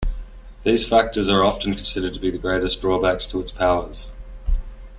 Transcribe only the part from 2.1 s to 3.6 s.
to be the greatest drawbacks to its